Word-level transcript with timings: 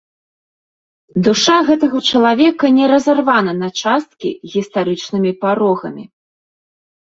Душа 1.25 1.57
гэтага 1.67 2.01
чалавека 2.11 2.65
не 2.77 2.85
разарвана 2.93 3.53
на 3.61 3.69
часткі 3.91 4.29
гістарычнымі 4.55 5.31
парогамі. 5.45 6.05